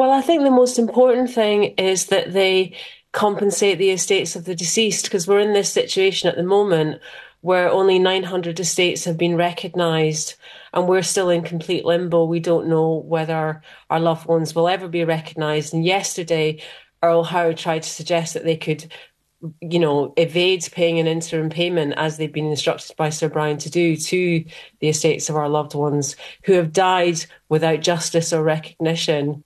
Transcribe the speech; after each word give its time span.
Well, 0.00 0.12
I 0.12 0.22
think 0.22 0.44
the 0.44 0.50
most 0.50 0.78
important 0.78 1.30
thing 1.30 1.74
is 1.76 2.06
that 2.06 2.32
they 2.32 2.74
compensate 3.12 3.76
the 3.76 3.90
estates 3.90 4.34
of 4.34 4.46
the 4.46 4.54
deceased 4.54 5.04
because 5.04 5.28
we're 5.28 5.40
in 5.40 5.52
this 5.52 5.70
situation 5.70 6.26
at 6.30 6.36
the 6.36 6.42
moment 6.42 7.02
where 7.42 7.68
only 7.68 7.98
900 7.98 8.58
estates 8.58 9.04
have 9.04 9.18
been 9.18 9.36
recognised 9.36 10.36
and 10.72 10.88
we're 10.88 11.02
still 11.02 11.28
in 11.28 11.42
complete 11.42 11.84
limbo. 11.84 12.24
We 12.24 12.40
don't 12.40 12.66
know 12.66 12.94
whether 13.06 13.60
our 13.90 14.00
loved 14.00 14.26
ones 14.26 14.54
will 14.54 14.70
ever 14.70 14.88
be 14.88 15.04
recognised. 15.04 15.74
And 15.74 15.84
yesterday, 15.84 16.62
Earl 17.02 17.24
Howe 17.24 17.52
tried 17.52 17.82
to 17.82 17.90
suggest 17.90 18.32
that 18.32 18.44
they 18.44 18.56
could 18.56 18.90
you 19.60 19.78
know, 19.78 20.14
evade 20.16 20.66
paying 20.72 20.98
an 20.98 21.08
interim 21.08 21.50
payment 21.50 21.92
as 21.98 22.16
they've 22.16 22.32
been 22.32 22.46
instructed 22.46 22.96
by 22.96 23.10
Sir 23.10 23.28
Brian 23.28 23.58
to 23.58 23.70
do 23.70 23.96
to 23.96 24.44
the 24.80 24.88
estates 24.88 25.28
of 25.28 25.36
our 25.36 25.48
loved 25.50 25.74
ones 25.74 26.16
who 26.44 26.54
have 26.54 26.72
died 26.72 27.24
without 27.50 27.80
justice 27.82 28.32
or 28.32 28.42
recognition. 28.42 29.44